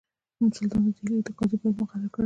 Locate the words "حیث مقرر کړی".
1.69-2.09